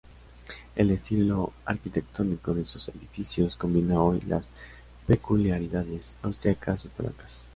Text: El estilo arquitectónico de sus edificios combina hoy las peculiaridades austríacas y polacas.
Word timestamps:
El 0.75 0.89
estilo 0.89 1.53
arquitectónico 1.63 2.55
de 2.55 2.65
sus 2.65 2.89
edificios 2.89 3.55
combina 3.55 4.01
hoy 4.01 4.19
las 4.21 4.49
peculiaridades 5.05 6.17
austríacas 6.23 6.85
y 6.85 6.87
polacas. 6.87 7.43